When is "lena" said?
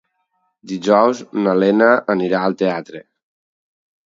1.65-1.91